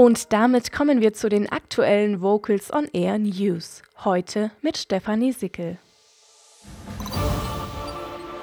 Und 0.00 0.32
damit 0.32 0.72
kommen 0.72 1.02
wir 1.02 1.12
zu 1.12 1.28
den 1.28 1.52
aktuellen 1.52 2.22
Vocals 2.22 2.72
on 2.72 2.88
Air 2.94 3.18
News. 3.18 3.82
Heute 4.02 4.50
mit 4.62 4.78
Stefanie 4.78 5.32
Sickel. 5.32 5.76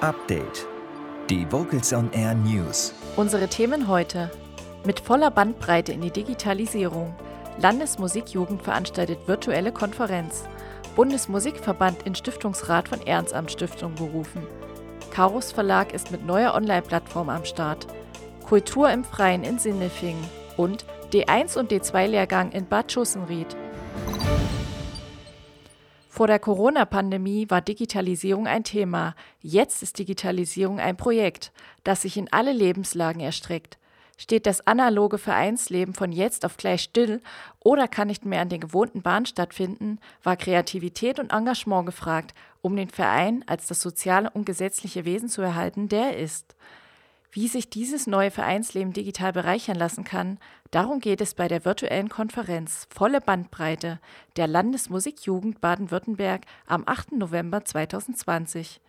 Update. 0.00 0.68
Die 1.28 1.50
Vocals 1.50 1.92
on 1.92 2.12
Air 2.12 2.34
News. 2.34 2.94
Unsere 3.16 3.48
Themen 3.48 3.88
heute. 3.88 4.30
Mit 4.86 5.00
voller 5.00 5.32
Bandbreite 5.32 5.90
in 5.90 6.00
die 6.00 6.12
Digitalisierung. 6.12 7.12
Landesmusikjugend 7.60 8.62
veranstaltet 8.62 9.18
virtuelle 9.26 9.72
Konferenz. 9.72 10.44
Bundesmusikverband 10.94 12.04
in 12.04 12.14
Stiftungsrat 12.14 12.88
von 12.88 13.02
Ehrenamtsstiftung 13.02 13.96
berufen. 13.96 14.46
Karus 15.10 15.50
Verlag 15.50 15.92
ist 15.92 16.12
mit 16.12 16.24
neuer 16.24 16.54
Online-Plattform 16.54 17.28
am 17.28 17.44
Start. 17.44 17.88
Kultur 18.46 18.92
im 18.92 19.02
Freien 19.02 19.42
in 19.42 19.58
Sinnefingen 19.58 20.22
und 20.56 20.84
D1 21.12 21.58
und 21.58 21.72
D2-Lehrgang 21.72 22.52
in 22.52 22.66
Bad 22.66 22.92
Schussenried. 22.92 23.56
Vor 26.10 26.26
der 26.26 26.38
Corona-Pandemie 26.38 27.48
war 27.48 27.62
Digitalisierung 27.62 28.46
ein 28.46 28.62
Thema. 28.62 29.14
Jetzt 29.40 29.82
ist 29.82 29.98
Digitalisierung 29.98 30.80
ein 30.80 30.98
Projekt, 30.98 31.50
das 31.82 32.02
sich 32.02 32.18
in 32.18 32.30
alle 32.30 32.52
Lebenslagen 32.52 33.20
erstreckt. 33.22 33.78
Steht 34.18 34.44
das 34.44 34.66
analoge 34.66 35.16
Vereinsleben 35.16 35.94
von 35.94 36.12
jetzt 36.12 36.44
auf 36.44 36.58
gleich 36.58 36.82
still 36.82 37.22
oder 37.60 37.88
kann 37.88 38.08
nicht 38.08 38.26
mehr 38.26 38.42
an 38.42 38.50
den 38.50 38.60
gewohnten 38.60 39.00
Bahnen 39.00 39.24
stattfinden, 39.24 40.00
war 40.22 40.36
Kreativität 40.36 41.18
und 41.18 41.32
Engagement 41.32 41.86
gefragt, 41.86 42.34
um 42.60 42.76
den 42.76 42.90
Verein 42.90 43.44
als 43.46 43.66
das 43.66 43.80
soziale 43.80 44.28
und 44.28 44.44
gesetzliche 44.44 45.06
Wesen 45.06 45.30
zu 45.30 45.40
erhalten, 45.40 45.88
der 45.88 46.16
er 46.16 46.18
ist. 46.18 46.54
Wie 47.30 47.46
sich 47.46 47.68
dieses 47.68 48.06
neue 48.06 48.30
Vereinsleben 48.30 48.94
digital 48.94 49.34
bereichern 49.34 49.76
lassen 49.76 50.02
kann, 50.02 50.38
darum 50.70 50.98
geht 50.98 51.20
es 51.20 51.34
bei 51.34 51.46
der 51.46 51.66
virtuellen 51.66 52.08
Konferenz 52.08 52.86
Volle 52.88 53.20
Bandbreite 53.20 54.00
der 54.36 54.46
Landesmusikjugend 54.46 55.60
Baden-Württemberg 55.60 56.46
am 56.66 56.84
8. 56.86 57.12
November 57.12 57.66
2020. 57.66 58.80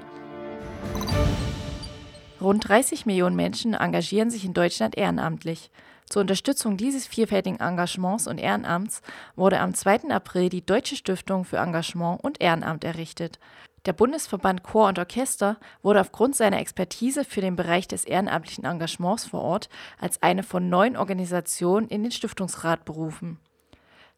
Rund 2.41 2.67
30 2.67 3.05
Millionen 3.05 3.35
Menschen 3.35 3.73
engagieren 3.73 4.31
sich 4.31 4.45
in 4.45 4.53
Deutschland 4.53 4.97
ehrenamtlich. 4.97 5.69
Zur 6.09 6.21
Unterstützung 6.21 6.77
dieses 6.77 7.07
vielfältigen 7.07 7.59
Engagements 7.59 8.27
und 8.27 8.37
Ehrenamts 8.37 9.01
wurde 9.35 9.59
am 9.59 9.73
2. 9.73 10.09
April 10.09 10.49
die 10.49 10.65
Deutsche 10.65 10.95
Stiftung 10.95 11.45
für 11.45 11.57
Engagement 11.57 12.23
und 12.23 12.41
Ehrenamt 12.41 12.83
errichtet. 12.83 13.39
Der 13.85 13.93
Bundesverband 13.93 14.63
Chor 14.63 14.87
und 14.87 14.97
Orchester 14.97 15.57
wurde 15.81 15.99
aufgrund 15.99 16.37
seiner 16.37 16.59
Expertise 16.59 17.25
für 17.25 17.41
den 17.41 17.57
Bereich 17.57 17.87
des 17.87 18.05
ehrenamtlichen 18.05 18.63
Engagements 18.63 19.25
vor 19.25 19.41
Ort 19.41 19.69
als 19.99 20.21
eine 20.21 20.43
von 20.43 20.69
neun 20.69 20.95
Organisationen 20.95 21.89
in 21.89 22.03
den 22.03 22.11
Stiftungsrat 22.11 22.85
berufen. 22.85 23.39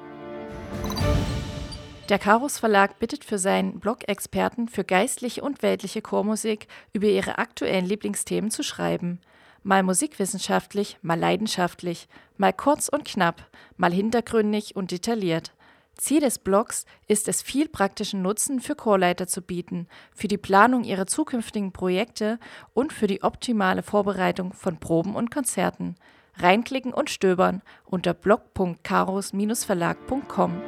Der 2.08 2.20
Karus 2.20 2.60
Verlag 2.60 3.00
bittet 3.00 3.24
für 3.24 3.38
seinen 3.38 3.80
Blog 3.80 4.08
Experten 4.08 4.68
für 4.68 4.84
geistliche 4.84 5.42
und 5.42 5.64
weltliche 5.64 6.02
Chormusik 6.02 6.68
über 6.92 7.08
ihre 7.08 7.38
aktuellen 7.38 7.84
Lieblingsthemen 7.84 8.52
zu 8.52 8.62
schreiben 8.62 9.18
mal 9.66 9.82
musikwissenschaftlich, 9.82 10.96
mal 11.02 11.18
leidenschaftlich, 11.18 12.08
mal 12.36 12.52
kurz 12.52 12.88
und 12.88 13.04
knapp, 13.04 13.44
mal 13.76 13.92
hintergründig 13.92 14.76
und 14.76 14.92
detailliert. 14.92 15.52
Ziel 15.96 16.20
des 16.20 16.38
Blogs 16.38 16.86
ist 17.08 17.26
es, 17.26 17.42
viel 17.42 17.68
praktischen 17.68 18.22
Nutzen 18.22 18.60
für 18.60 18.76
Chorleiter 18.76 19.26
zu 19.26 19.42
bieten, 19.42 19.88
für 20.14 20.28
die 20.28 20.38
Planung 20.38 20.84
ihrer 20.84 21.08
zukünftigen 21.08 21.72
Projekte 21.72 22.38
und 22.74 22.92
für 22.92 23.08
die 23.08 23.24
optimale 23.24 23.82
Vorbereitung 23.82 24.52
von 24.52 24.78
Proben 24.78 25.16
und 25.16 25.32
Konzerten. 25.32 25.96
Reinklicken 26.36 26.94
und 26.94 27.10
stöbern 27.10 27.62
unter 27.86 28.14
blog.karos-verlag.com. 28.14 30.62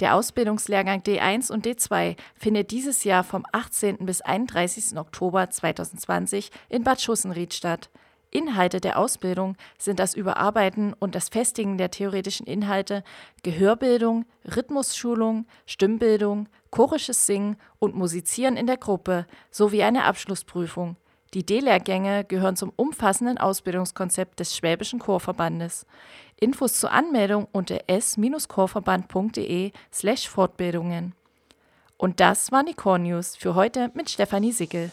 Der 0.00 0.14
Ausbildungslehrgang 0.14 1.02
D1 1.02 1.52
und 1.52 1.66
D2 1.66 2.16
findet 2.34 2.70
dieses 2.70 3.04
Jahr 3.04 3.22
vom 3.22 3.44
18. 3.52 3.98
bis 4.06 4.22
31. 4.22 4.96
Oktober 4.96 5.50
2020 5.50 6.50
in 6.70 6.84
Bad 6.84 7.02
Schussenried 7.02 7.52
statt. 7.52 7.90
Inhalte 8.30 8.80
der 8.80 8.98
Ausbildung 8.98 9.56
sind 9.76 9.98
das 9.98 10.14
Überarbeiten 10.14 10.94
und 10.94 11.14
das 11.14 11.28
Festigen 11.28 11.76
der 11.76 11.90
theoretischen 11.90 12.46
Inhalte, 12.46 13.04
Gehörbildung, 13.42 14.24
Rhythmusschulung, 14.56 15.46
Stimmbildung, 15.66 16.48
chorisches 16.70 17.26
Singen 17.26 17.56
und 17.78 17.94
Musizieren 17.94 18.56
in 18.56 18.66
der 18.66 18.78
Gruppe 18.78 19.26
sowie 19.50 19.82
eine 19.82 20.04
Abschlussprüfung. 20.04 20.96
Die 21.32 21.46
D-Lehrgänge 21.46 22.24
gehören 22.24 22.56
zum 22.56 22.72
umfassenden 22.74 23.38
Ausbildungskonzept 23.38 24.40
des 24.40 24.56
Schwäbischen 24.56 24.98
Chorverbandes. 24.98 25.86
Infos 26.40 26.80
zur 26.80 26.90
Anmeldung 26.90 27.46
unter 27.52 27.78
s-chorverband.de 27.86 29.70
slash 29.92 30.28
Fortbildungen. 30.28 31.14
Und 31.96 32.18
das 32.18 32.50
waren 32.50 32.66
die 32.66 32.74
Core 32.74 32.98
News 32.98 33.36
für 33.36 33.54
heute 33.54 33.92
mit 33.94 34.10
Stefanie 34.10 34.50
Sickel. 34.50 34.90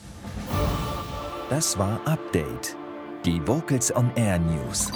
Das 1.50 1.80
war 1.80 2.00
Update, 2.06 2.76
die 3.26 3.42
Vocals 3.48 3.96
on 3.96 4.12
Air 4.16 4.38
News. 4.38 4.92